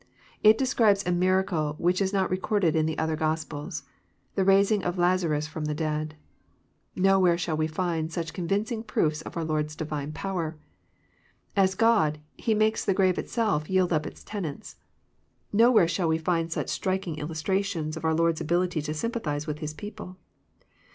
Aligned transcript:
It 0.41 0.57
describes 0.57 1.05
a 1.05 1.11
miracle 1.11 1.75
which 1.77 2.01
is 2.01 2.11
not 2.11 2.31
recorded 2.31 2.75
in 2.75 2.87
the 2.87 2.97
other 2.97 3.15
Grospels,— 3.15 3.83
the 4.33 4.43
raising 4.43 4.83
of 4.83 4.97
Lazarus 4.97 5.45
from 5.45 5.65
the 5.65 5.75
dead. 5.75 6.15
Nowhere 6.95 7.37
shall 7.37 7.55
we 7.55 7.67
find 7.67 8.11
such 8.11 8.33
convincing 8.33 8.81
proofs 8.81 9.21
of 9.21 9.37
oar 9.37 9.43
Lord's 9.43 9.75
Divine 9.75 10.11
power. 10.11 10.57
As 11.55 11.75
God, 11.75 12.17
He 12.35 12.55
makes 12.55 12.83
the 12.83 12.95
grave 12.95 13.19
itself 13.19 13.69
yield 13.69 13.93
up 13.93 14.07
its 14.07 14.23
tenants.— 14.23 14.77
^Nowhere 15.53 15.87
shall 15.87 16.07
we 16.07 16.17
find 16.17 16.51
such 16.51 16.69
striking 16.69 17.17
illustrar 17.17 17.63
tions 17.63 17.95
of 17.95 18.03
oar 18.03 18.15
Lord's 18.15 18.41
ability 18.41 18.81
to 18.81 18.95
sympathize 18.95 19.45
with 19.45 19.59
His 19.59 19.75
people. 19.75 20.17